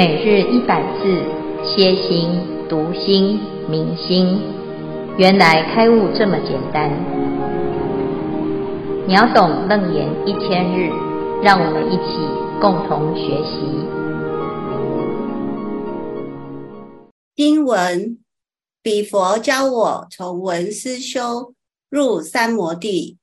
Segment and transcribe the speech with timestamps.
[0.00, 1.22] 每日一百字，
[1.62, 2.30] 歇心、
[2.70, 4.40] 读心、明心，
[5.18, 6.90] 原来开悟这么简单。
[9.06, 10.90] 秒懂楞严一千日，
[11.42, 12.16] 让我们一起
[12.62, 13.60] 共同学习。
[17.36, 18.18] 经文：
[18.82, 21.52] 彼佛教我从闻思修
[21.90, 23.18] 入三摩地，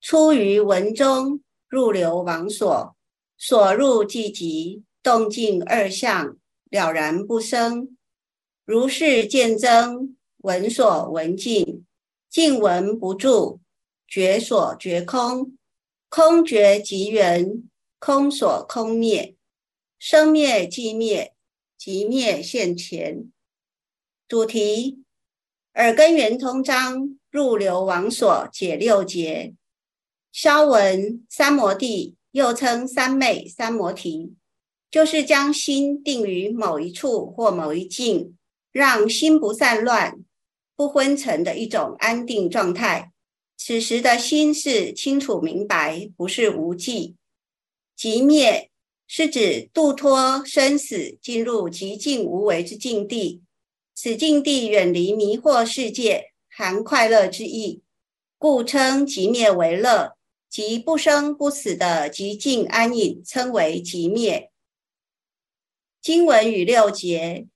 [0.00, 2.94] 出于文中，入流王所，
[3.36, 4.82] 所入寂寂。
[5.02, 6.36] 动静二相
[6.70, 7.96] 了然不生，
[8.64, 11.84] 如是见增，闻所闻尽，
[12.28, 13.60] 尽闻不住，
[14.06, 15.56] 觉所觉空，
[16.08, 17.64] 空觉即缘，
[17.98, 19.34] 空所空灭，
[19.98, 21.34] 生灭寂灭，
[21.78, 23.30] 即灭现前。
[24.28, 25.02] 主题：
[25.74, 29.54] 耳根圆通章入流王所解六结，
[30.30, 34.36] 消文三摩地，又称三昧三摩提。
[34.90, 38.36] 就是将心定于某一处或某一境，
[38.72, 40.18] 让心不散乱、
[40.74, 43.12] 不昏沉的一种安定状态。
[43.56, 47.14] 此时的心是清楚明白，不是无记。
[47.96, 48.70] 寂灭
[49.06, 53.42] 是指度脱生死，进入极静无为之境地。
[53.94, 57.82] 此境地远离迷惑世界，含快乐之意，
[58.38, 60.16] 故称寂灭为乐，
[60.48, 64.49] 即不生不死的极静安隐，称为寂灭。
[66.02, 67.46] 经文与六节，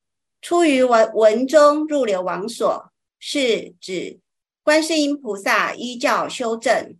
[0.42, 4.20] 出于文文中入流王所，是指
[4.62, 6.94] 观世音菩萨依教修正，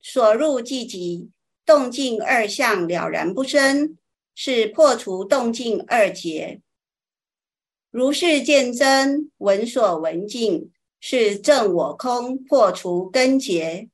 [0.00, 1.28] 所入寂寂，
[1.66, 3.98] 动静二相了然不生，
[4.34, 6.62] 是破除动静二结。
[7.90, 13.90] 如是见真，闻所闻尽，是正我空，破除根结。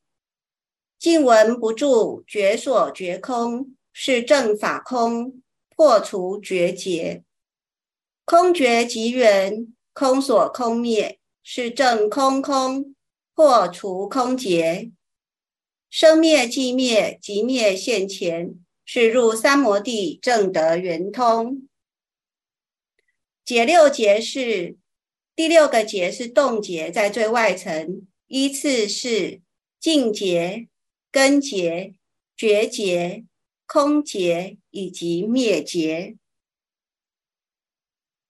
[0.99, 5.43] 静闻不住，觉所觉空，是正法空。
[5.77, 7.25] 破除绝结，
[8.25, 12.95] 空觉即缘，空所空灭，是正空空，
[13.35, 14.93] 破除空结。
[15.91, 18.55] 生灭即灭，即灭现前，
[18.85, 21.69] 是入三摩地，证得圆通。
[23.45, 24.77] 解六结是
[25.37, 29.41] 第六个结是动结，在最外层，依次是
[29.79, 30.69] 净结、
[31.11, 31.95] 根结、
[32.37, 33.25] 觉结。
[33.67, 36.17] 空劫以及灭劫，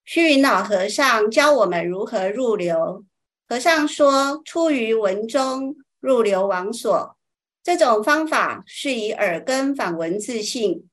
[0.05, 3.05] 虚云老和尚教我们如何入流。
[3.47, 7.17] 和尚说：“出于文中，入流王所。”
[7.63, 10.89] 这种方法是以耳根反闻自性，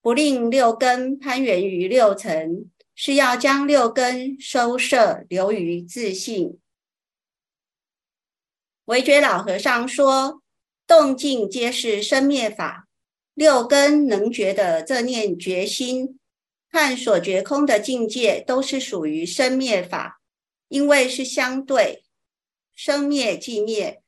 [0.00, 6.58] 不令六根攀缘于六尘，是要将六根收摄留于自性。
[8.86, 10.42] 惟觉老和尚说
[10.86, 12.87] ：“动静皆是生灭法。”
[13.38, 16.18] 六根能觉的这念觉心
[16.72, 20.20] 和所觉空的境界，都是属于生灭法，
[20.66, 22.02] 因为是相对，
[22.74, 24.02] 生灭即灭，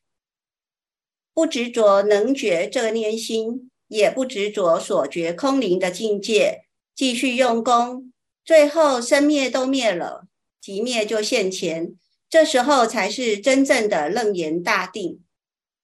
[1.32, 6.64] 不执着能觉这念心，也不执着所觉空灵的境界，
[6.96, 8.12] 继续用功，
[8.44, 10.26] 最后生灭都灭了，
[10.60, 11.94] 即灭就现前，
[12.28, 15.22] 这时候才是真正的楞严大定，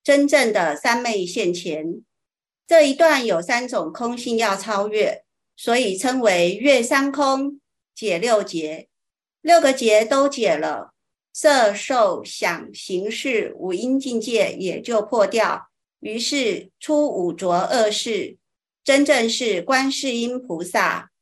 [0.03, 2.03] 真正的三昧现前。
[2.66, 5.25] 这一段有三种空性要超越，
[5.56, 7.60] 所以称为越三空，
[7.94, 8.88] 解六结。
[9.41, 10.93] 六个结都解了，
[11.32, 15.69] 色受想行识五阴境界也就破掉，
[16.00, 18.37] 于是出五浊恶世，
[18.83, 21.12] 真正是观世音菩萨。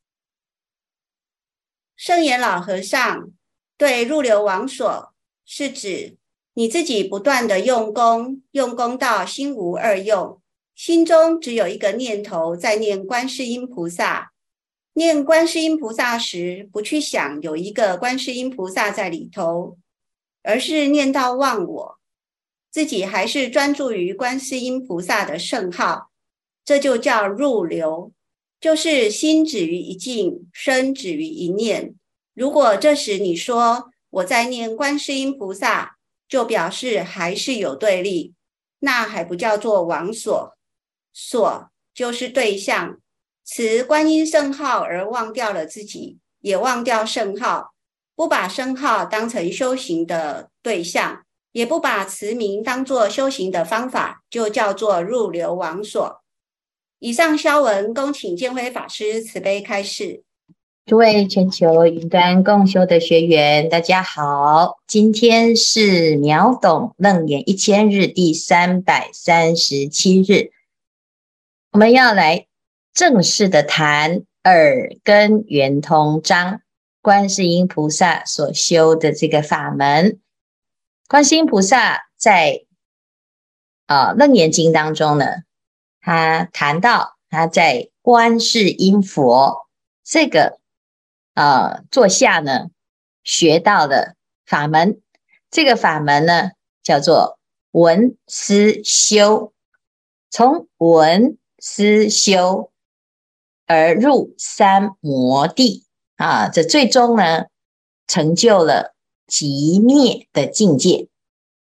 [1.95, 3.31] 圣严老和尚
[3.77, 6.17] 对入流王所是指
[6.55, 10.41] 你自己不断的用功，用功到心无二用。
[10.75, 14.33] 心中只有一个念头，在念观世音菩萨。
[14.95, 19.77] 念观世音菩萨时，不去想有一个观世音菩萨在里头，
[20.43, 21.99] 而是念到忘我，
[22.71, 26.11] 自己还是专注于观世音菩萨的圣号，
[26.65, 28.13] 这就叫入流，
[28.61, 31.95] 就是心止于一境，身止于一念。
[32.35, 35.97] 如果这时你说我在念观世音菩萨，
[36.29, 38.33] 就表示还是有对立，
[38.81, 40.54] 那还不叫做王所。
[41.15, 42.99] 所就是对象，
[43.47, 47.73] 持观音圣号而忘掉了自己，也忘掉圣号，
[48.17, 51.23] 不把圣号当成修行的对象，
[51.53, 56.21] 也不把持名当作修行的方法，就叫做入流王所。
[56.99, 60.25] 以上消文，恭请建辉法师慈悲开示。
[60.87, 70.51] 诸位全球云端共修的学员，大家好，今天是秒懂楞严一千日第三百三十七日。
[71.75, 72.47] 我们要来
[72.93, 76.61] 正式的谈耳根圆通章，
[77.03, 80.21] 观世音菩萨所修的这个法门。
[81.09, 82.65] 观世音菩萨在
[83.87, 85.27] 啊《楞严经》当中呢，
[86.01, 89.67] 他谈到他在观世音佛
[90.05, 90.61] 这个
[91.33, 92.69] 啊座下呢，
[93.25, 94.15] 学到的
[94.47, 95.01] 法门。
[95.51, 96.53] 这个法门呢，
[96.85, 97.41] 叫做
[97.73, 99.53] 闻思修，
[100.31, 102.71] 从闻思修
[103.65, 107.47] 而入三摩地啊，这最终呢，
[108.07, 108.95] 成就了
[109.27, 111.09] 极灭的境界。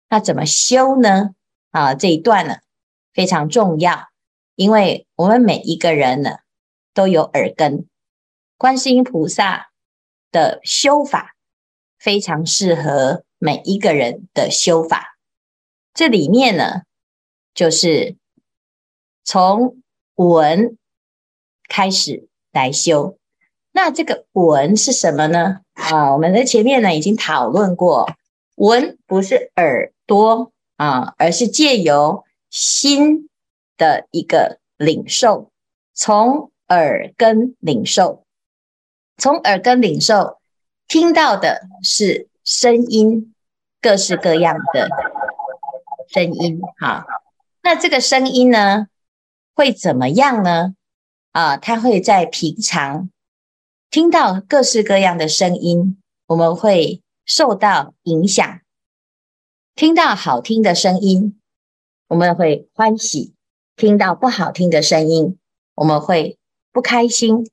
[0.08, 1.34] 那怎么修呢？
[1.70, 2.56] 啊，这一段呢
[3.12, 4.08] 非常重要，
[4.54, 6.38] 因为我们每一个人呢
[6.94, 7.86] 都有耳根，
[8.56, 9.70] 观世音菩萨
[10.32, 11.36] 的修法
[11.98, 13.22] 非常适合。
[13.42, 15.16] 每一个人的修法，
[15.94, 16.82] 这里面呢，
[17.54, 18.16] 就是
[19.24, 19.82] 从
[20.28, 20.76] 闻
[21.68, 23.16] 开始来修。
[23.72, 25.60] 那这个闻是什么呢？
[25.74, 28.10] 啊，我们在前面呢已经讨论过，
[28.56, 33.28] 闻不是耳朵啊，而是借由心
[33.76, 35.50] 的一个领受，
[35.94, 38.24] 从耳根领受，
[39.16, 40.38] 从耳根领受，
[40.88, 42.28] 听到的是。
[42.42, 43.34] 声音，
[43.80, 44.88] 各式各样的
[46.08, 47.06] 声音，哈，
[47.62, 48.88] 那这个声音呢，
[49.54, 50.74] 会怎么样呢？
[51.32, 53.10] 啊，他会在平常
[53.90, 58.60] 听到各式各样的声音，我们会受到影响。
[59.74, 61.40] 听到好听的声音，
[62.08, 63.34] 我们会欢喜；
[63.76, 65.38] 听到不好听的声音，
[65.74, 66.38] 我们会
[66.72, 67.50] 不开心。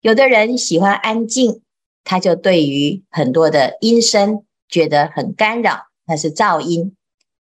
[0.00, 1.62] 有的人喜欢安静。
[2.08, 6.94] 他就对于很多的音声觉得很干扰，那是噪音。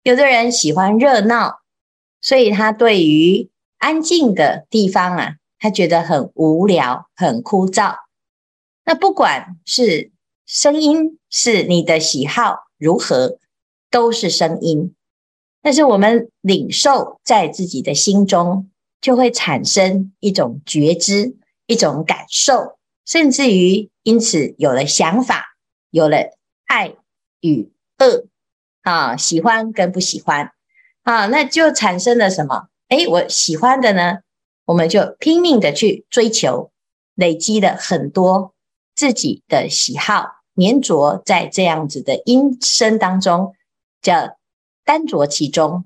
[0.01, 1.59] 有的人喜欢热闹，
[2.21, 3.50] 所以他对于
[3.86, 7.98] 安静的地方啊，他觉得很无聊、很枯燥。
[8.84, 10.12] 那不管是
[10.48, 13.38] 声音，是你的喜好如何，
[13.92, 14.96] 都是声音。
[15.62, 18.72] 但是我们领受在自己的心中，
[19.02, 21.36] 就会产生一种觉知，
[21.68, 22.80] 一种感受。
[23.06, 25.56] 甚至于因此有了想法，
[25.92, 26.18] 有了
[26.66, 26.96] 爱
[27.40, 28.26] 与恶
[28.82, 30.54] 啊，喜欢跟不喜欢
[31.04, 32.70] 啊，那就产生了什么？
[32.90, 34.20] 诶，我喜欢的呢，
[34.66, 36.72] 我们就拼命的去追求，
[37.16, 38.54] 累积了很多
[38.96, 43.54] 自己的喜好，黏着在这样子的音声当中，
[44.02, 44.38] 叫
[44.84, 45.86] 单着其中。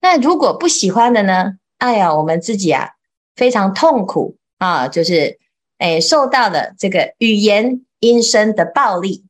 [0.00, 1.58] 那如果不喜欢的呢？
[1.78, 2.90] 哎呀，我们自己啊
[3.34, 5.38] 非常痛苦啊，就是。
[5.78, 9.26] 哎，受到了这个语言音声的暴力，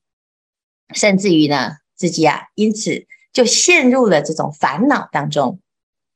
[0.93, 5.61] 甚至于呢，自己啊，因此就陷入了这种烦恼当中。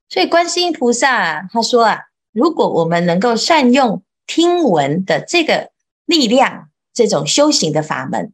[0.08, 5.70] 所以，观世音菩萨啊，他说啊，如果我们能够善用听闻的这个
[6.04, 8.32] 力量，这种修行的法门，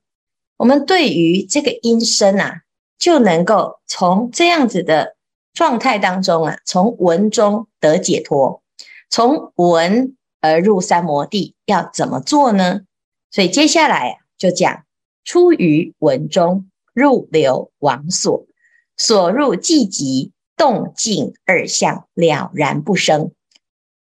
[0.56, 2.62] 我们对于这个音声啊，
[2.98, 5.16] 就能够从这样子的
[5.52, 8.62] 状态当中啊，从闻中得解脱，
[9.10, 10.16] 从闻。
[10.44, 12.80] 而入三摩地要怎么做呢？
[13.30, 14.82] 所以接下来啊，就讲
[15.22, 18.44] 出于闻中，入流王所，
[18.96, 20.32] 所入寂寂，
[20.62, 23.32] 动静二相了然不生。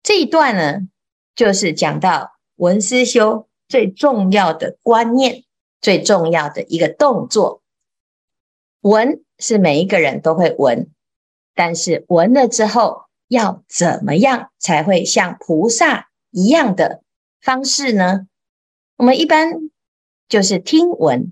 [0.04, 0.90] 这一段呢，
[1.34, 5.46] 就是讲到闻思修最重要的观念，
[5.80, 7.62] 最重要的一个动作。
[8.82, 10.92] 闻是每一个人都会闻，
[11.56, 16.10] 但是闻了之后要怎么样才会像菩萨？
[16.32, 17.02] 一样的
[17.40, 18.28] 方式呢？
[18.98, 19.54] 我们一般
[20.28, 21.32] 就是听闻，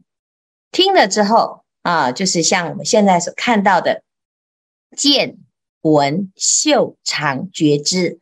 [0.71, 4.03] 听了之后啊，就是像我们现在所看到的
[4.95, 5.37] 见
[5.81, 8.19] 闻嗅尝觉知，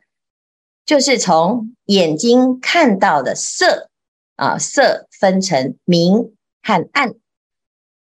[0.86, 3.90] 就是从眼睛看到的色
[4.36, 7.14] 啊，色分成明和暗；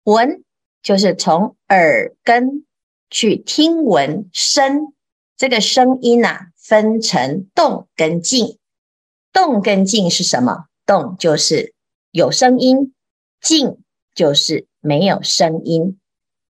[0.04, 0.44] 闻
[0.82, 2.66] 就是从耳根
[3.10, 4.94] 去听闻声，
[5.38, 8.58] 这个声音呐、啊，分成动跟静。
[9.32, 10.66] 动跟静是什么？
[10.86, 11.74] 动就是
[12.12, 12.94] 有声音，
[13.42, 13.78] 静
[14.14, 16.00] 就是没有声音。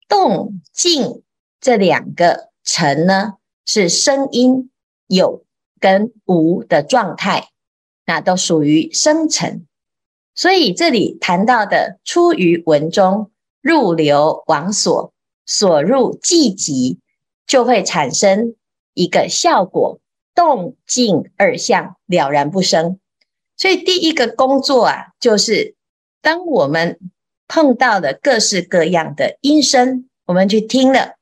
[0.09, 1.23] 动静
[1.61, 3.35] 这两个层呢，
[3.65, 4.71] 是声音
[5.07, 5.45] 有
[5.81, 7.49] 跟无的状态，
[8.07, 9.67] 那都属于声层。
[10.35, 15.13] 所以这里谈到的出于文中，入流往所，
[15.47, 16.99] 所入寂寂，
[17.47, 18.55] 就会产生
[18.95, 20.01] 一个效果。
[20.35, 23.01] 动静二相了然不生，
[23.57, 25.75] 所以第一个工作啊，就是
[26.23, 26.97] 当我们
[27.49, 31.18] 碰到了各式各样的音声，我们去听了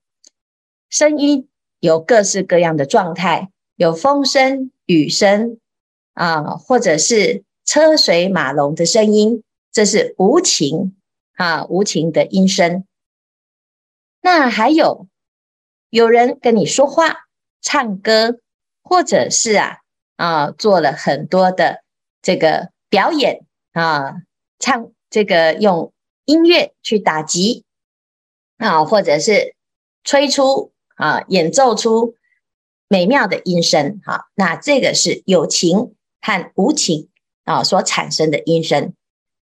[0.98, 1.46] 声音，
[1.78, 5.60] 有各式各样的状态，有风声、雨声
[6.14, 10.96] 啊，或者是车水马龙的声音，这是无情
[11.34, 12.86] 啊，无情的音声。
[14.22, 15.06] 那还有
[15.90, 17.26] 有人跟你说话、
[17.60, 18.40] 唱歌，
[18.82, 19.80] 或者是啊
[20.16, 21.82] 啊做了很多的
[22.22, 24.22] 这个表演啊，
[24.58, 25.92] 唱这个用
[26.24, 27.66] 音乐去打击
[28.56, 29.54] 啊，或者是
[30.02, 32.16] 吹出啊演奏出
[32.88, 34.00] 美妙的音声。
[34.04, 37.08] 好，那这个是有情和无情
[37.44, 38.92] 啊所产生的音声。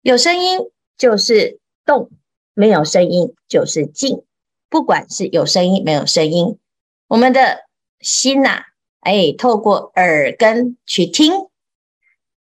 [0.02, 0.60] 有声音
[0.98, 2.10] 就是动，
[2.54, 4.24] 没有声音就是静。
[4.70, 6.60] 不管是有声音没有声音，
[7.08, 7.66] 我们的
[8.02, 8.66] 心呐、啊，
[9.00, 11.48] 哎，透过耳根去听，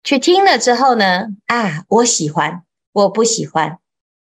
[0.03, 3.77] 去听了之后呢，啊，我喜欢，我不喜欢，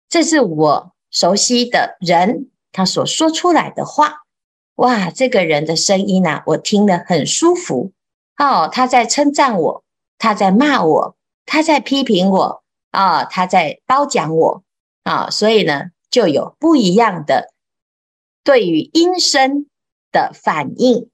[0.08, 4.21] 这是我熟悉的人他所说出来的话，
[4.76, 7.92] 哇，这个人的声音呐、啊，我听得很舒服，
[8.36, 9.84] 哦，他在称赞我，
[10.18, 14.62] 他在骂我，他在批评我，啊、他在褒奖我，
[15.02, 17.52] 啊、所以呢，就有不一样的。
[18.42, 19.66] 对于音声
[20.10, 21.10] 的反应，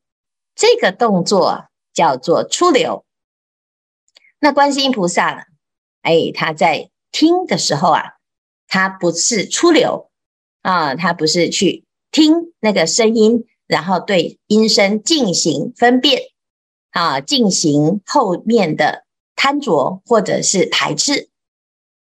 [0.55, 3.05] 这个动作叫做出流。
[4.39, 5.43] 那观世音菩萨呢？
[6.03, 8.15] 哎，他在听的时候啊，
[8.69, 10.11] 他不是出流
[10.63, 16.23] 啊，他不是去听那个声音，然后对音声进行分辨
[16.91, 19.05] 啊，进行后面的
[19.37, 21.29] 贪着或者是排斥。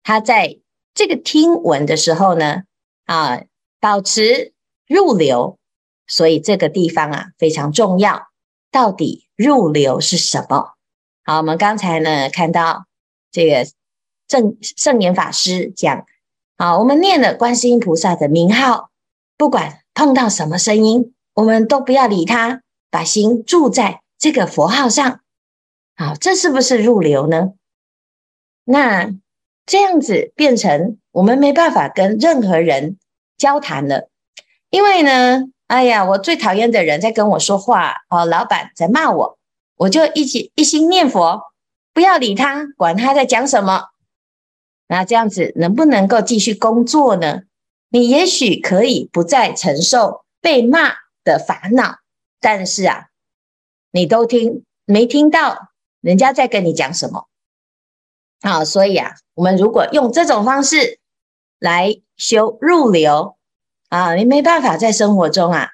[0.02, 0.58] 他在
[0.94, 2.62] 这个听闻的时候呢，
[3.04, 3.42] 啊，
[3.80, 4.52] 保持。
[4.92, 5.56] 入流，
[6.08, 8.26] 所以这个地方啊非常重要。
[8.72, 10.72] 到底入流是什么？
[11.22, 12.86] 好，我们刚才呢看到
[13.30, 13.70] 这个
[14.26, 16.04] 正圣严法师讲，
[16.58, 18.90] 好，我们念了观世音菩萨的名号，
[19.36, 25.20] 不管碰到什么声音，我们都不要理他，把心住在这个佛号上。
[25.96, 27.52] 好，这是不是入流呢？
[28.64, 29.12] 那
[29.66, 32.98] 这样子变成我们没办法跟任何人
[33.36, 34.08] 交谈了。
[34.70, 39.38] 因为呢，哎呀，我最讨厌的人在跟我说话哦，老板在骂我，
[39.76, 41.42] 我就一起一心念佛，
[41.92, 43.88] 不要理他，管他在讲什么。
[44.88, 47.42] 那这样子能不能够继续工作呢？
[47.90, 51.98] 你也许可以不再承受被骂的烦恼，
[52.40, 53.08] 但是啊，
[53.90, 55.68] 你都听没听到
[56.00, 57.26] 人家在跟你讲什么？
[58.40, 60.98] 好，所以啊，我们如果用这种方式
[61.58, 63.36] 来修入流。
[63.88, 65.70] 啊，你没办法在生活中啊，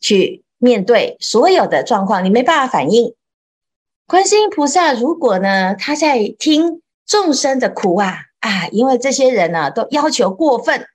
[0.00, 3.16] 去面对所有的状况，你没办法反应。
[4.06, 10.86] 观世音菩萨如果呢，他在听众生的苦啊啊，因为这些人呢都要求过分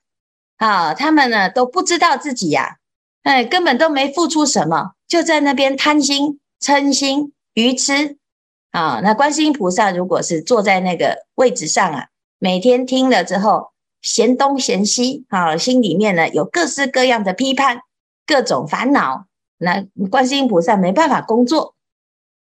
[0.64, 2.78] 啊，他们呢都不知道自己呀、
[3.24, 8.16] 啊，哎，根本都没付出什么，就在那边贪心、嗔心、愚痴
[8.70, 9.00] 啊。
[9.02, 12.06] 那观世音菩萨如果是坐在那个位置上啊，
[12.38, 13.72] 每天听了之后。
[14.02, 17.82] 嫌东嫌西，啊，心里面呢有各式各样的批判，
[18.26, 19.26] 各种烦恼。
[19.58, 21.76] 那观世音菩萨没办法工作。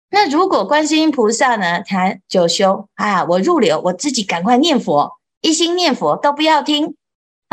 [0.09, 6.95] 那如果观世音菩萨呢，他就修啊，我入流，我自己赶快念佛，一心念佛都不要听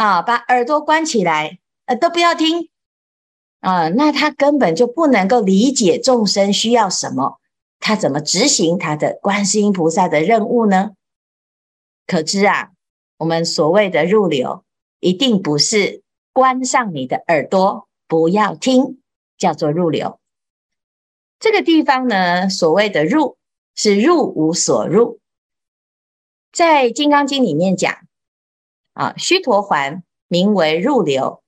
[0.00, 2.71] 啊，把耳朵关起来，呃，都不要听
[3.61, 3.90] 啊。
[3.90, 7.38] 那他根本就不能够理解众生需要什么，
[7.78, 10.92] 他怎么执行他的观世音菩萨的任务呢？
[12.07, 12.71] 可知啊。
[13.19, 14.64] 我们所谓的入流，
[15.00, 16.02] 一定不是
[16.33, 19.02] 关上你的耳朵不要听，
[19.37, 20.19] 叫做入流。
[21.38, 23.37] 这个地方呢，所谓的入
[23.75, 25.21] 是入无所入。
[26.50, 27.95] 在《金刚经》里面讲
[28.93, 31.43] 啊，须陀洹名为入流。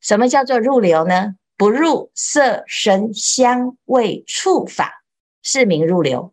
[0.00, 1.34] 什么叫做入流呢？
[1.56, 5.02] 不入色声香味触法，
[5.42, 6.32] 是名入流。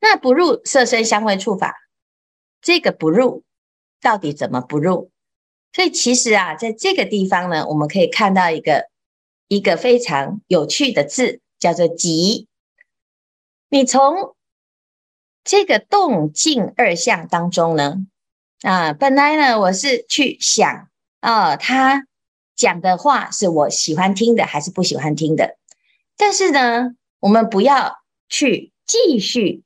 [0.00, 1.76] 那不入色声香味触法。
[2.60, 3.44] 这个不入，
[4.00, 5.10] 到底怎么不入？
[5.72, 8.88] 所以其实啊，在这个地方呢，我们可以看到一个
[9.48, 12.46] 一个非常有趣的字，叫做“寂”。
[13.70, 14.34] 你从
[15.44, 17.96] 这个动静二相当中呢，
[18.62, 20.88] 啊，本来呢，我是去想
[21.20, 22.06] 啊，他
[22.54, 25.58] 讲的话是我喜欢听的还是不喜欢听的？
[26.16, 29.62] 但是呢，我们不要去继续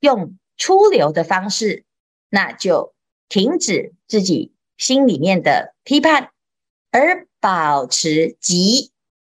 [0.00, 1.84] 用出流的方式。
[2.30, 2.94] 那就
[3.28, 6.30] 停止自己心里面的批判，
[6.90, 8.90] 而保持急。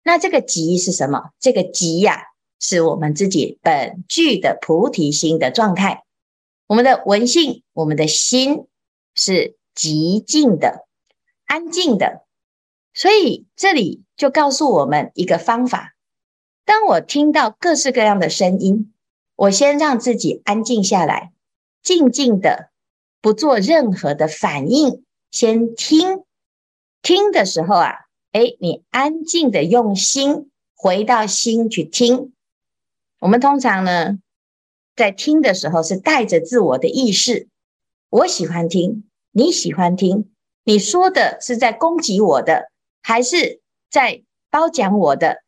[0.05, 1.31] 那这个急是什么？
[1.41, 2.23] 这个急呀、
[2.61, 6.05] 是我们自己本具的菩提心的状态。
[6.69, 8.69] 我们的文性，我们的心
[9.15, 10.87] 是寂静的、
[11.47, 12.25] 安静的。
[12.93, 15.95] 所以这里就告诉我们一个方法：
[16.65, 18.93] 当我听到各式各样的声音，
[19.37, 21.33] 我先让自己安静下来，
[21.83, 22.71] 静静的
[23.21, 26.23] 不做任何的反应，先听。
[27.03, 32.33] 听的时候啊，诶，你安静的用心回到心去听。
[33.19, 34.19] 我们通常呢，
[34.97, 37.49] 在听的时候是带着自我的意识，
[38.15, 39.03] 我喜欢听，
[39.33, 40.31] 你喜欢听，
[40.63, 42.71] 你说的是在攻击我的，
[43.03, 45.39] 还是在褒奖我的？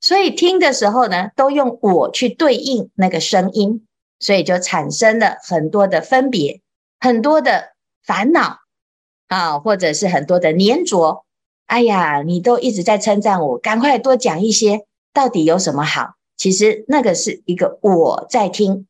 [0.00, 3.86] 所以听的时候呢，都用我去对应那个声音，
[4.18, 6.62] 所以就产生了很多的分别，
[6.98, 8.58] 很多的烦恼
[9.28, 11.24] 啊，或者是很多的粘着。
[11.66, 16.14] 哎呀，你都一直在称赞我，赶快多讲一些，到底有什么好？
[16.36, 18.88] 其实那个是一个我在听。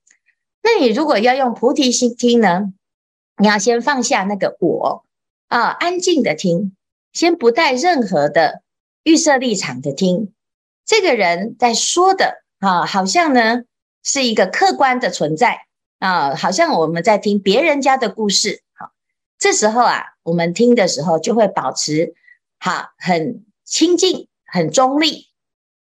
[0.62, 2.72] 那你如果要用菩提心听呢？
[3.38, 5.04] 你要先放下那个我
[5.48, 6.74] 啊，安静的听，
[7.12, 8.62] 先不带任何的
[9.02, 10.32] 预设立场的听。
[10.84, 13.64] 这个人在说的啊，好像呢
[14.02, 15.66] 是一个客观的存在
[15.98, 18.62] 啊，好像我们在听别人家的故事。
[18.72, 18.90] 好，
[19.38, 22.14] 这时候啊，我们听的时候就会保持
[22.58, 25.26] 好很清净、很中立。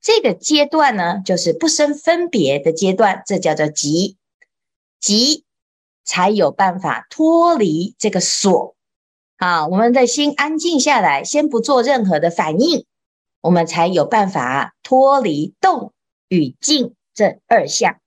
[0.01, 4.17] 这个阶段呢，就是不生分别的阶段，这叫做寂，
[5.01, 5.44] 寂
[6.05, 8.77] 才有办法脱离这个锁。
[9.37, 12.87] 啊，我们的心安静下来，先不做任何的反应。
[13.41, 15.93] 我们才有办法脱离动
[16.29, 17.99] 与静这二相，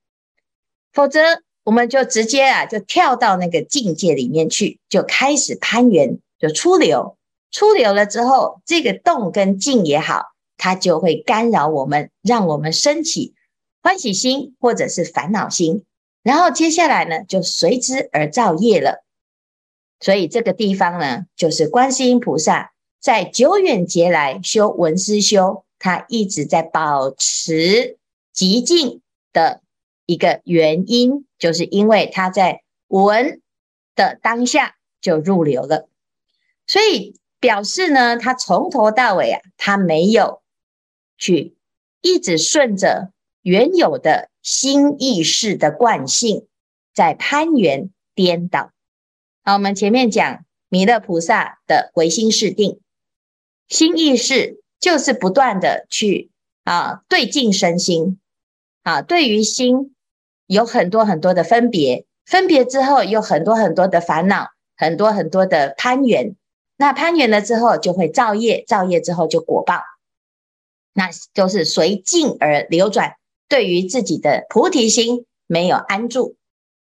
[0.91, 1.19] 否则
[1.63, 7.17] 我们就直接啊就跳到那个境界里面去，就开始攀缘，就出流。
[7.51, 10.23] 出流了之后，这个动跟静也好，
[10.57, 13.35] 它就会干扰我们，让我们升起
[13.83, 15.85] 欢喜心或者是烦恼心，
[16.27, 19.05] 然后接下来呢就随之而造业了。
[20.01, 22.73] 所以这个地方呢，就是观世音菩萨。
[22.99, 27.97] 在久远劫来修文思修，他一直在保持
[28.35, 29.01] 寂静
[29.31, 29.61] 的
[30.05, 33.39] 一个原因，就是因为他在闻
[33.95, 35.87] 的当下就入流了，
[36.65, 40.41] 所以表示呢，他从头到尾啊，他没有
[41.17, 41.55] 去
[42.01, 46.47] 一直顺着原有的心意识的惯性
[46.93, 48.71] 在攀缘颠倒。
[49.43, 52.79] 好，我们前面讲弥勒菩萨的唯心是定。
[53.67, 56.31] 心意识就是不断的去
[56.63, 58.21] 啊对境身心
[58.83, 59.93] 啊，对于心
[60.45, 66.37] 有很多很多的分别，分别之后有很多很多的烦恼，很多很多的攀缘。
[66.77, 69.81] 那攀缘了之后就会造业，造业之后就果报，
[70.93, 73.17] 那就是随境而流转。
[73.49, 76.35] 对于自己的菩提心没有安住，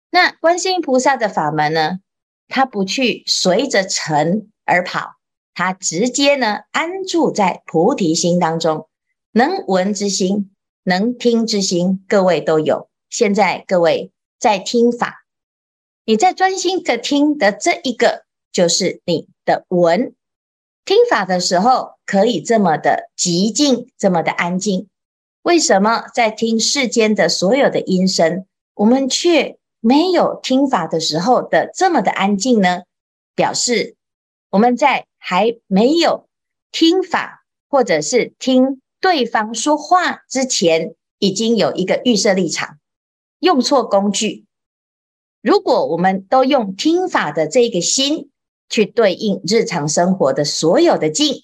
[0.09, 1.99] 那观世音菩萨的法门呢，
[2.47, 5.15] 他不去随着尘而跑。
[5.53, 8.89] 他直接呢安住在菩提心当中，
[9.31, 10.51] 能闻之心，
[10.83, 12.89] 能听之心，各位都有。
[13.09, 15.25] 现在各位在听法，
[16.03, 20.13] 你在专心的听的这一个，就是你的闻。
[20.83, 24.89] 听法的时候可以这么的寂静，这么的安静。
[25.45, 32.81] 为什么在听世间的所有的音声，我们却没有听法的时候的这么的安静呢？
[33.36, 33.95] 表示
[34.49, 35.05] 我们在。
[35.27, 36.27] 还没有
[36.71, 42.77] 听法，或者是听对方说话之前，已经有一个预设立场，
[43.39, 44.45] 用错工具。
[45.41, 48.29] 如果我们都用听法的这个心
[48.69, 51.41] 去对应日常生活的所有的境，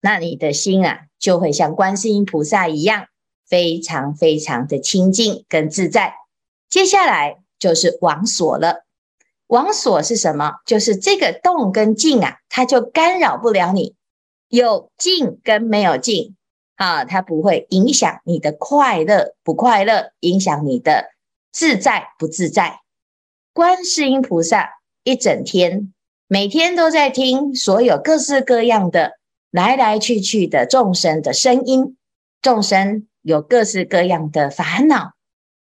[0.00, 3.08] 那你的心啊，就会像观世音菩萨一样，
[3.50, 6.14] 非常非常的清净跟自在。
[6.70, 8.86] 接下来就是王锁了。
[9.48, 10.60] 王锁是什么？
[10.64, 13.96] 就是这个动跟静啊，它就干扰不了你。
[14.48, 16.36] 有静跟没有静
[16.76, 21.10] 啊，它不会影响你的快乐不快乐，影响你的
[21.52, 22.80] 自在不自在。
[23.52, 25.92] 观世音菩萨一整天，
[26.28, 29.18] 每天都在听所有各式各样的
[29.50, 31.96] 来来去去的众生的声音，
[32.40, 35.12] 众生有各式各样的烦恼。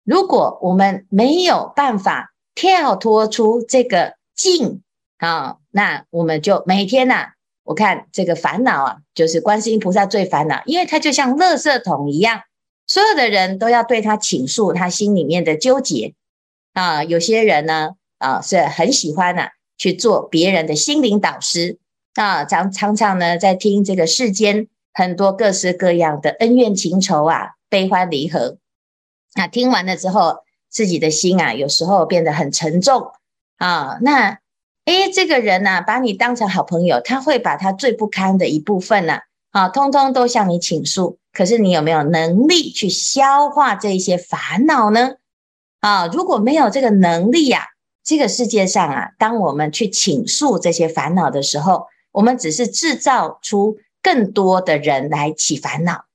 [0.03, 4.81] 如果我们没有办法，跳脱出这个境
[5.17, 12.41] 啊，那我们就每天呐、我看这个烦恼啊，就是观世音菩萨最烦恼，因为他就像垃圾桶一样，
[12.87, 16.13] 所有的人都要对他倾诉他心里面的纠结
[16.73, 17.03] 啊。
[17.03, 21.77] 有些人呢啊是很喜欢呐、去做别人的心灵导师
[22.15, 24.67] 啊，常常常呢在听这个世间
[24.97, 28.57] 很多各式各样的恩怨情仇啊，悲欢离合。
[29.35, 30.37] 那听完了之后。
[30.69, 33.11] 自己的心啊，有时候变得很沉重
[33.57, 33.97] 啊。
[34.01, 34.37] 那
[34.83, 39.19] 诶，这个人呢、啊，把你当成好朋友，他会把他最不堪的一部分呢、
[39.51, 41.19] 啊，通通都向你倾诉。
[41.31, 45.13] 可是你有没有能力去消化这些烦恼呢？
[45.79, 47.65] 啊，如果没有这个能力呀、啊，
[48.03, 56.05] 这个世界上啊，当我们去倾诉这些烦恼的时候，我们只是制造出更多的人来起烦恼。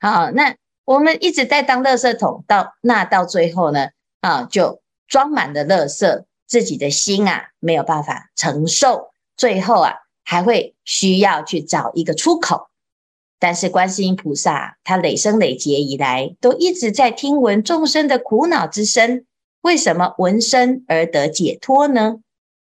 [0.00, 3.90] 好，那我们一直在当垃圾桶，到那到最后呢，
[4.20, 12.68] 啊，就装满了垃圾，自己的心啊没有办法承受，最后啊还会需要去找一个出口。
[13.38, 19.24] 但是观世音菩萨他累生累劫以来都一直在听闻众生的苦恼之声，
[19.62, 22.16] 为什么闻声而得解脱呢？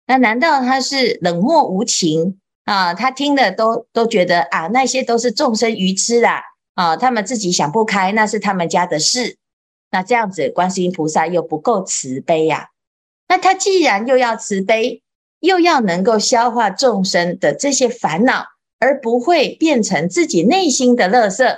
[0.05, 2.93] 那难道他是冷漠无情啊？
[2.93, 6.43] 他听的都都觉得啊，那些都是众生愚痴啦
[6.75, 9.37] 啊，他们自己想不开，那是他们家的事。
[9.91, 12.69] 那这样子，观世音菩萨又不够慈悲呀、
[13.27, 15.01] 那他既然又要慈悲，
[15.39, 18.45] 又要能够消化众生的这些烦恼。
[18.83, 21.55] 而不会变成自己内心的垃圾，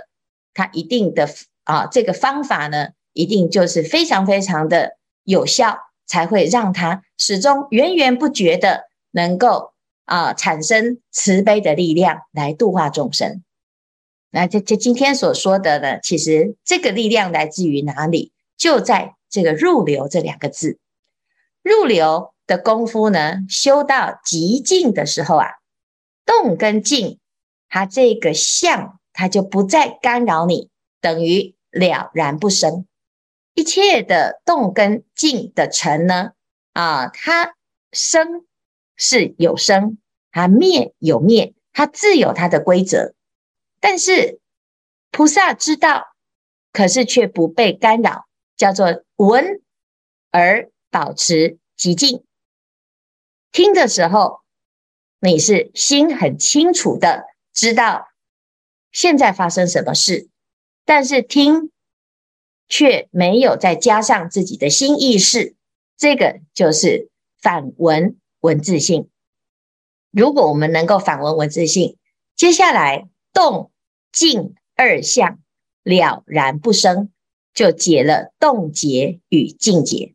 [0.54, 1.30] 他一定的
[1.64, 9.72] 啊，这个方法呢，一定就是非常非常的有效，才会让他始终源源不绝的能够
[10.06, 13.44] 啊产生慈悲的力量来度化众生。
[14.30, 18.32] 那这这今天所说的呢，其实这个力量来自于哪里？
[18.58, 20.78] 就在这个入流这两个字，
[21.62, 25.48] 入流的功夫呢，修到极境的时候啊。
[26.26, 27.20] 动跟静，
[27.68, 30.70] 它这个相，它就不再干扰你，
[31.02, 32.88] 等于了然不生。
[33.56, 36.32] 一切的动跟静的成呢，
[36.72, 37.56] 啊，它
[37.92, 38.46] 生
[39.04, 39.98] 是有生，
[40.32, 43.14] 它灭有灭，它自有它的规则。
[43.82, 44.40] 但是
[45.12, 46.16] 菩萨知道，
[46.72, 49.62] 可是却不被干扰，叫做闻
[50.32, 52.24] 而保持寂静。
[53.52, 54.42] 听的时候。
[55.26, 58.10] 你是心很清楚的知道
[58.92, 60.28] 现在发生什么事，
[60.84, 61.72] 但是听
[62.68, 65.56] 却没有再加上自己的心意识，
[65.96, 69.08] 这个就是反闻文字性。
[70.12, 71.98] 如果我们能够反闻文字性，
[72.36, 73.72] 接下来动
[74.12, 75.40] 静二相
[75.82, 77.10] 了然不生，
[77.54, 80.14] 就解了动结与静结。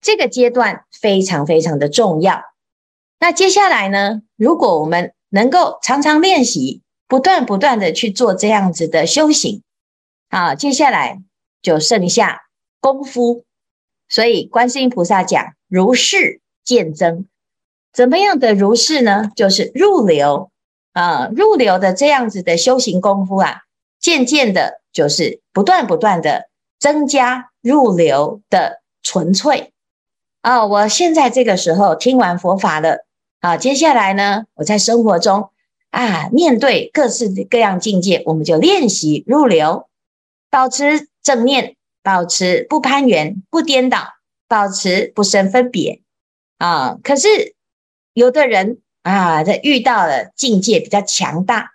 [0.00, 2.42] 这个阶段非常非常的重要。
[3.18, 4.22] 那接下来呢？
[4.36, 9.62] 如果我们能够常常练习，不断不断的去做这样子的修行，
[10.28, 11.20] 啊，接下来
[11.60, 12.42] 就剩下
[12.78, 13.44] 功夫。
[14.08, 17.26] 所以观世音菩萨讲如是渐增，
[17.92, 19.30] 怎么样的如是呢？
[19.34, 20.50] 就是入流
[20.92, 23.62] 啊，入流的这样子的修行功夫啊，
[23.98, 26.48] 渐渐的，就是不断不断的
[26.78, 29.72] 增加入流的纯粹。
[30.40, 33.04] 啊，我现在这个时候听完佛法了。
[33.40, 35.50] 啊，接下来呢，我在生活中
[35.90, 39.88] 啊，面对各式各样境界，我们就练习入流，
[40.50, 43.98] 保持正念，保持不攀缘、不颠倒，
[44.46, 46.02] 保持不生分别
[46.58, 46.98] 啊。
[47.02, 47.54] 可是
[48.12, 51.72] 有的人啊，在遇到了境界比较强大，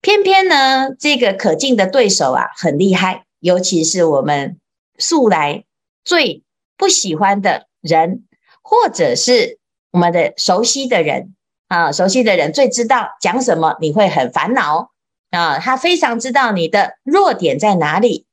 [0.00, 4.58] 偏偏呢，这个可敬的对手啊，很厉害，尤其是我们
[4.98, 5.64] 素来
[6.04, 6.42] 最
[6.76, 8.24] 不喜欢的人，
[8.62, 9.58] 或者是。
[9.94, 11.34] 我们的熟悉的人
[11.68, 14.90] 啊，熟悉的人最知道讲什么你会很烦恼
[15.28, 18.24] 啊，他非常知道你的弱点在哪里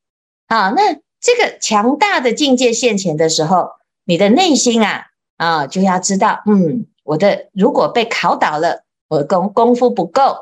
[0.47, 0.69] 啊。
[0.69, 3.71] 那这个强大的境界现前的时候，
[4.05, 10.37] 你的内心啊啊就要知道，嗯，我的如果被考倒了，我的功功夫不够，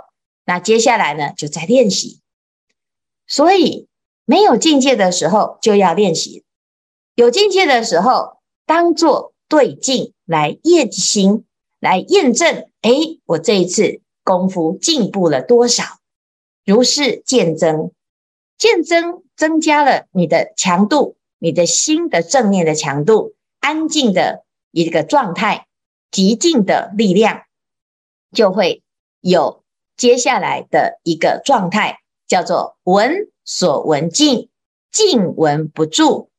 [0.46, 2.20] 那接下来呢就在练习。
[3.26, 3.88] 所以
[4.26, 6.44] 没有境界的时候就要练习，
[7.16, 10.14] 有境界的时候当做对镜。
[10.30, 11.46] 来验心，
[11.80, 12.68] 来验证。
[12.82, 12.92] 哎，
[13.24, 15.86] 我这一次功夫进步了多少？
[16.66, 17.92] 如是渐增，
[18.58, 25.67] 渐增增加了你的强度，你的心的正念的强度，安静的一个状态，
[26.12, 27.44] 极静的力量，
[28.32, 28.84] 就会
[29.22, 29.64] 有
[29.96, 34.50] 接下来的一个状态，叫做闻所闻尽，
[34.92, 36.30] 尽闻不住，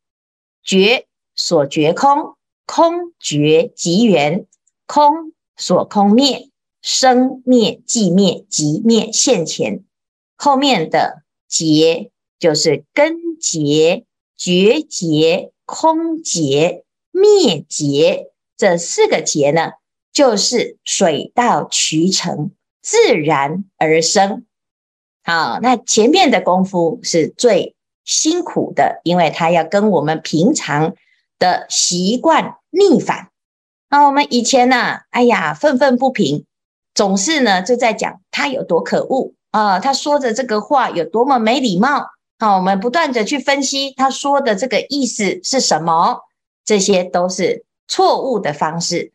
[0.63, 2.35] 觉所觉空。
[2.71, 4.47] 空觉即圆，
[4.87, 6.51] 空所空灭，
[6.83, 9.85] 生灭寂灭，即灭现前。
[10.37, 14.05] 后面的结就是根结、
[14.37, 19.71] 觉结、空结、灭结，这四个结呢，
[20.13, 22.51] 就是水到渠成，
[22.83, 24.45] 自然而生。
[25.23, 30.95] 好，那前面的功夫是最辛苦的，因为它要跟我们平常
[31.39, 33.29] 的习惯逆反。
[33.91, 36.45] 那我们以前呢、啊，哎呀，愤愤不平，
[36.95, 42.07] 总是呢就在讲他有多可恶啊，他说的这个话有多么没礼貌
[42.39, 46.21] 好，我们不断的去分析他说的这个意思是什么，
[46.65, 49.13] 这些都是错误的方式，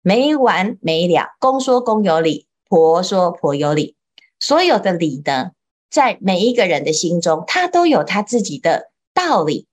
[0.00, 1.34] 没完没了。
[1.38, 3.96] 公说公有理，婆说婆有理，
[4.40, 5.50] 所有的理呢，
[5.90, 9.66] 在每一个人的心中，他都有他自己的道理，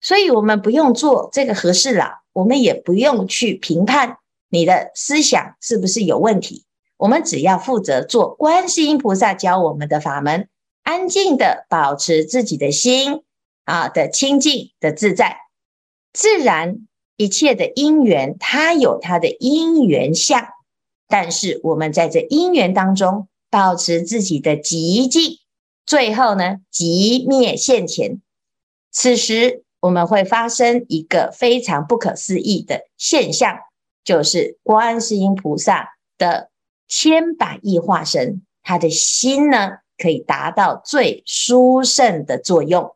[0.00, 4.18] 所以我们不用做这个和事佬，我们也不用去评判
[4.50, 6.64] 你的思想是不是有问题，
[6.96, 10.48] 我们只要负责做观世音菩萨教我们的法门。
[10.84, 13.22] 安静的保持自己的心
[13.64, 15.36] 啊的清净的自在，
[16.14, 16.86] 自然
[17.18, 20.48] 一切的因缘，它有它的因缘相。
[21.08, 25.38] 但是我们在这因缘当中，保持自己的寂静，
[25.84, 28.20] 最后呢，寂灭现前。
[28.92, 33.58] 此时我们会发生一个非常不可思议的现象，
[34.04, 36.50] 就是观世音菩萨的
[36.86, 42.94] 千百亿化身，他的心呢，可以达到最殊胜的作用。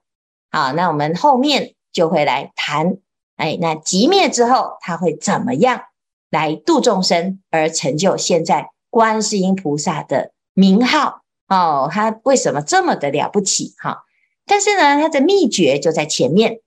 [0.51, 2.99] 好，那我们后面就会来谈。
[3.37, 5.83] 哎，那极灭之后，他会怎么样
[6.31, 11.23] 来度众生，而成就现在观世音菩萨的名号？
[11.49, 13.75] 哦，他为什么这么的了不起？
[13.79, 14.05] 哈，
[14.47, 16.61] 但是呢，他的秘诀就在前面。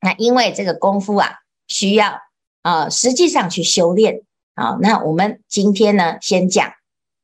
[0.00, 2.20] 那因为这个功夫啊，需要
[2.62, 4.22] 啊、实际上去修炼。
[4.54, 6.72] 好，那我们今天呢，先讲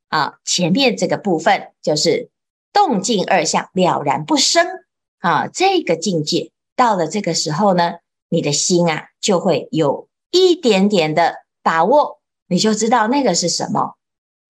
[0.09, 2.29] 啊，前面这个部分就是。
[2.73, 4.67] 动静二相了然不生
[5.17, 7.93] 啊，这个境界到了这个时候呢，
[8.29, 13.95] 你的心啊就会有一点点的把握，你就知道那个是什么。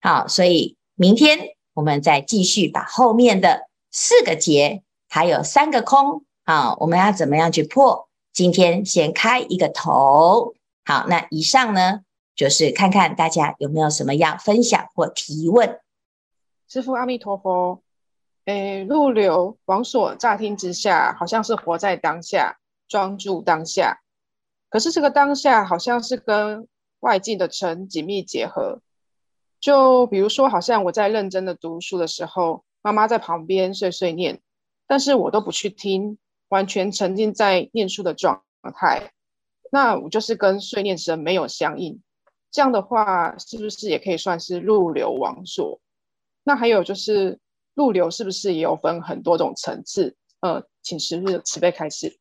[0.00, 8.08] 好，所以明天我们再继续把后面的四个结还有三个空啊，我们要怎么样去破？
[8.32, 10.54] 今天先开一个头。
[10.84, 12.00] 好，那以上呢
[12.34, 15.80] 就是看看大家有没有什么要分享或提问。
[16.68, 17.82] 师父阿弥陀佛。
[18.44, 22.56] 诶，入流王所，乍听之下好像是活在当下，
[22.88, 24.00] 专注当下。
[24.70, 26.66] 可是这个当下好像是跟
[27.00, 28.80] 外境的尘紧密结合。
[29.60, 34.40] 就比如说，好像我在认真的读书的时候，妈妈在旁边碎碎念，
[34.86, 38.42] 但是我都不去听，完全沉浸在念书的状
[38.74, 39.12] 态。
[39.70, 42.00] 那我就是跟碎念声没有相应。
[42.50, 45.80] 这样的话，是不是也可以算是入流王所？
[46.42, 47.38] 那还有就是。
[47.74, 50.16] 入流是不是也有分很多种层次？
[50.40, 52.18] 呃，请师父慈悲开示。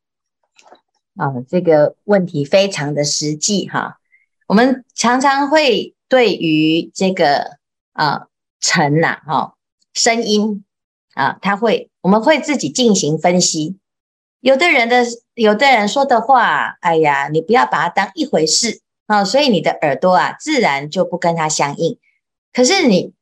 [1.17, 3.99] 啊、这个问题非常的实际哈。
[4.47, 7.58] 我们常常会对于这个
[7.93, 8.27] 啊
[8.60, 9.56] 尘呐哈
[9.93, 10.63] 声音
[11.13, 13.77] 啊，他会我们会自己进行分析。
[14.39, 15.03] 有的人的
[15.34, 21.97] 有的人说的话，哎呀，你不要把它当一回事啊，所以你的耳朵啊自然就不跟它相应。
[22.53, 23.13] 可是你。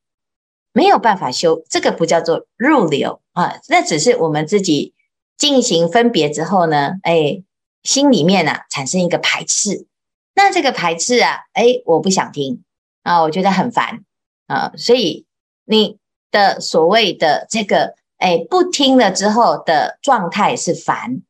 [0.77, 4.93] 没有办法修，这个不叫做入流啊，那只是我们自己
[5.38, 7.41] 进行分别之后呢，哎，
[7.86, 9.88] 心里面啊产生一个排斥，
[10.34, 12.63] 那这个排斥啊，哎，我不想听
[13.04, 14.04] 啊，我觉得很烦
[14.48, 15.26] 啊，所以
[15.63, 15.98] 你
[16.32, 21.21] 的所谓的这个哎不听了之后的状态是烦，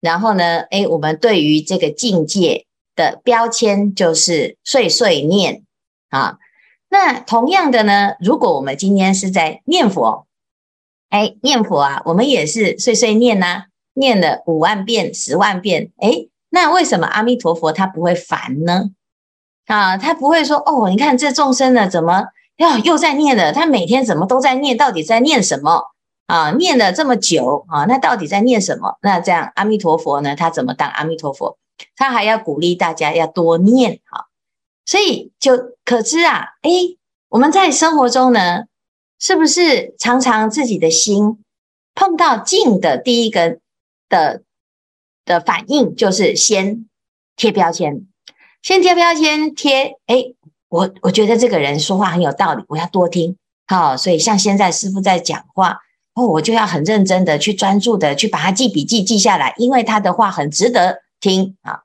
[0.00, 5.64] 然后呢，哎，我们对于这个境界的标签就是碎碎念
[6.10, 6.38] 啊。
[6.88, 10.26] 那同样的呢，如果我们今天是在念佛，
[11.08, 18.90] 哎，念佛啊，我们也是碎碎念呐、啊，念了五万遍、十万遍，哎，那为什么阿弥陀佛他不会烦呢？
[19.66, 22.24] 啊，他不会说哦，你看这众生呢，怎么
[22.56, 23.52] 哟又在念了？
[23.52, 24.76] 他每天怎么都在念？
[24.76, 25.92] 到底在念什么
[26.26, 26.50] 啊？
[26.52, 28.98] 念了这么久啊，那到底在念什么？
[29.02, 31.58] 那这样阿弥陀佛呢，他怎么当阿弥陀佛？
[31.96, 34.26] 他还要鼓励大家要多念哈。
[34.84, 36.70] 所以就可知啊，哎，
[37.28, 38.64] 我们在生活中呢，
[39.18, 41.42] 是不是常常自己的心
[41.94, 43.58] 碰到静的第一个
[44.12, 44.42] 的
[45.24, 46.86] 的反应，就是先
[47.34, 48.06] 贴标签，
[48.62, 50.34] 先贴标签贴，哎，
[50.68, 55.78] 我我觉得这个人说话很有道理，我要多听，好，所以像现在师傅在讲话，
[56.14, 61.80] 哦，我就要很认真的去专注的去把它记笔记记下来，因为他的话很值得听啊。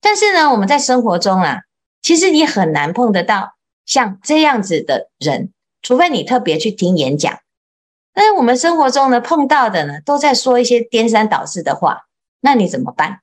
[0.00, 1.60] 但是呢，我们在生活中啊。
[2.00, 7.40] 其实你很难碰得到像这样子的人，除非你特别去听演讲。
[8.18, 12.08] 但是我们生活中呢，碰到的呢，都在说一些颠三倒四的话，
[12.40, 13.20] 那你怎么办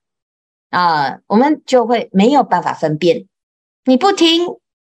[0.69, 1.19] 啊？
[1.27, 3.25] 我们就会没有办法分辨。
[3.83, 4.47] 你不听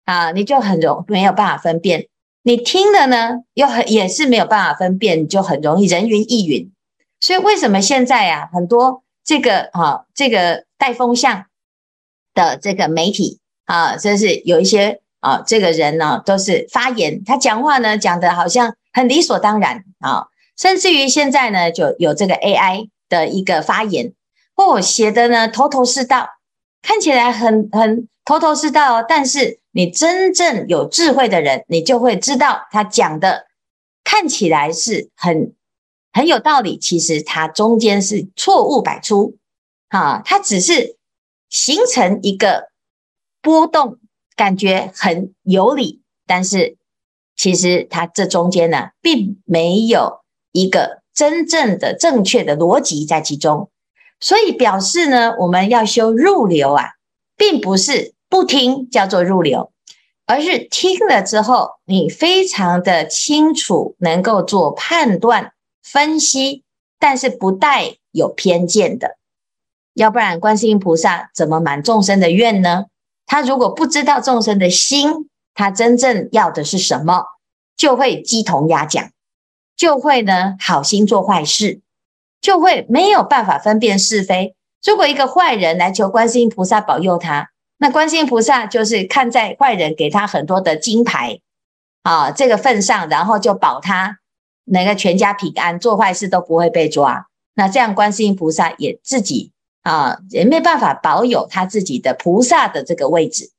[0.04, 2.02] 啊，你就很容没有办法分辨；
[2.42, 6.70] 你听了呢，又很也是没有办法分辨，就很容易人云亦云。
[7.20, 11.46] 所以为什么现在啊，很多这个啊，这个带风向
[12.34, 13.40] 的这个媒体。
[13.64, 24.12] 啊，真是有一些啊，这个人呢都是发言，他讲话呢讲的好像很理所当然啊，甚至于现在呢，就有这个 AI 的一个发言，
[24.54, 26.28] 哦，写的呢头头是道，
[26.80, 33.46] 看起来很很头头是道，但是你真正有智慧的人，你就会知道他讲的
[34.04, 35.52] 看起来是很
[36.12, 39.34] 很有道理，其实它中间是错误百出，
[39.88, 40.96] 啊，它只是
[41.50, 42.68] 形成一个
[43.42, 43.98] 波动，
[44.36, 46.76] 感觉很有理，但是
[47.34, 50.20] 其实它这中间呢，并没有。
[50.52, 53.68] 一个真正的正确的逻辑在其中，
[54.20, 56.92] 所以表示呢，我们要修入流啊，
[57.36, 59.70] 并不是不听叫做入流，
[60.24, 66.64] 而是听了之后，你非常的清楚，能够做判断分析，
[66.98, 69.18] 但是不带有偏见的。
[69.92, 72.86] 要不然，观世音菩萨怎么满众生的愿呢？
[73.26, 77.24] 他如果不知道众生的心，他真正要的是什么，
[77.76, 79.10] 就会鸡同鸭讲。
[79.76, 81.82] 就会呢，好心做坏事，
[82.40, 84.54] 就会没有办法分辨是非。
[84.82, 91.40] 如果一个坏人来求观世音菩萨保佑他，那观世音菩萨就是看在坏人给他很多的金牌
[92.02, 94.18] 啊这个份上，然后就保他
[94.64, 97.26] 那个全家平安，做坏事都不会被抓。
[97.54, 99.52] 那这样观世音菩萨也自己
[99.86, 103.52] 啊也没办法保有他自己的菩萨的这个位置。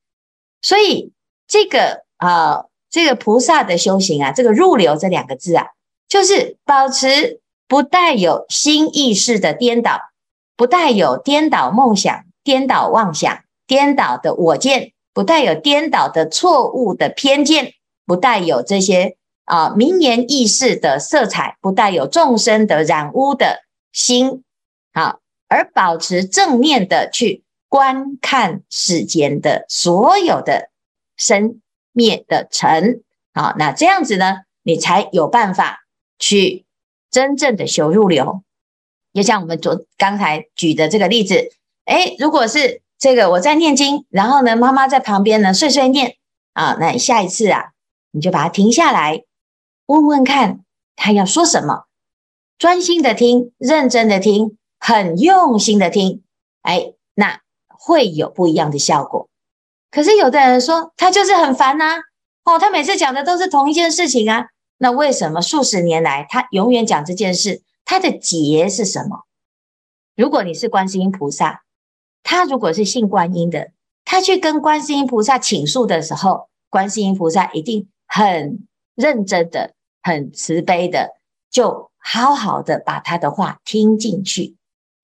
[0.61, 1.13] 所以
[1.47, 5.67] 这个啊这个菩萨的修行啊，这个入流这两个字啊。
[6.09, 9.99] 就是保持不带有心意识的颠倒，
[10.55, 17.73] 不带有颠倒梦想、颠倒妄想、颠倒的我见，不带有颠倒的错误的偏见，
[18.05, 24.43] 不带有这些啊名言意识的色彩，不带有众生的染污的心，
[24.93, 30.69] 好，而保持正面的去观看世间的所有的
[31.15, 35.83] 生灭的尘，好，那这样子呢，你才有办法。
[36.19, 36.65] 去
[37.11, 38.41] 真正的修入流，
[39.13, 41.51] 就像我们昨刚才举的这个例子，
[41.85, 46.15] 诶，如果是这个我在念经，然后呢，妈妈在旁边呢碎碎念
[46.53, 47.65] 啊，那下一次啊，
[48.09, 49.25] 你就把它停下来，
[49.85, 50.61] 问问看
[50.95, 51.85] 他要说什么，
[52.57, 56.23] 专心的听，认真的听，很用心的听，
[56.63, 59.29] 诶，那会有不一样的效果。
[59.89, 62.01] 可是有的人说他就是很烦呐，
[62.43, 64.47] 哦，他每次讲的都是同一件事情啊。
[64.77, 67.63] 那为什么数十年来他永远讲这件事？
[67.85, 69.23] 他的结是什么？
[70.15, 71.63] 如果你是观世音菩萨，
[72.21, 73.71] 他如果是信观音的，
[74.03, 81.11] 他去跟观世音菩萨倾诉的时候，观世音菩萨一定很认真的、很慈悲的，
[81.49, 84.56] 就好好的把他的话听进去。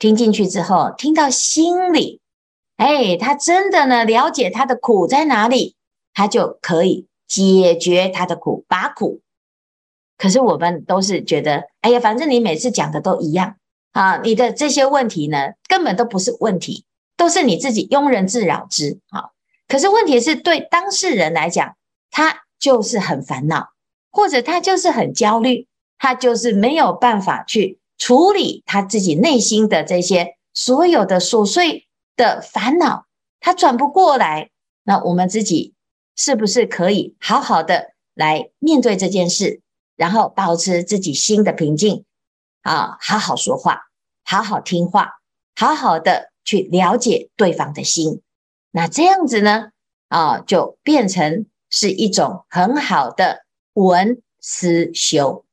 [0.03, 2.19] 听进去之后，听到心里，
[2.75, 5.77] 哎，他真的呢了解他的苦在哪里，
[6.13, 9.21] 他就可以解决他的苦，把苦。
[10.17, 13.55] 可是我们都是觉得，哎呀，反正你每次讲的都一样
[13.93, 16.83] 啊，你的这些问题呢，根本都不是问题，
[17.15, 19.29] 都是你自己庸人自扰之啊。
[19.69, 21.77] 可是问题是对当事人来讲，
[22.11, 23.69] 他就是很烦恼，
[24.11, 25.65] 或者他就是很焦虑，
[25.97, 31.87] 他就是没有办法去处理他自己内心的这些所有的琐碎
[32.17, 33.05] 的烦恼，
[33.39, 34.49] 他转不过来。
[34.83, 35.73] 那我们自己
[36.13, 39.61] 是不是可以好好的来面对这件事？
[39.95, 42.03] 然后保持自己心的平静
[42.63, 43.83] 啊，好好说话，
[44.25, 45.13] 好好听话，
[45.55, 48.21] 好好的去了解对方的心。
[48.71, 49.69] 那这样子呢，
[50.09, 55.45] 啊，就变成是一种很好的闻思修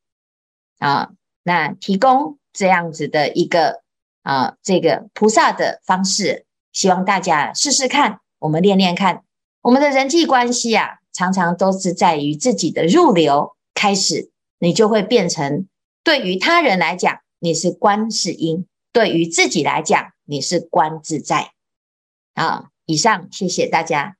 [0.80, 1.10] 啊。
[1.44, 3.82] 那提供这样子的一个
[4.22, 9.22] 啊，这个菩萨的方式，希望大家试试看，我们练练看。
[9.62, 13.56] 我们的人际关系啊，常常都是在于自己的入流。
[13.74, 15.66] 开始，你就会变成
[16.04, 21.52] 对于他人来讲，你是观世音；对于自己来讲，你是观自在。
[22.34, 24.16] 啊，以上，谢谢大家。